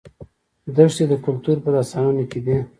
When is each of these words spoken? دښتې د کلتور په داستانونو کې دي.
دښتې 0.75 1.03
د 1.11 1.13
کلتور 1.25 1.57
په 1.63 1.69
داستانونو 1.75 2.23
کې 2.31 2.39
دي. 2.45 2.57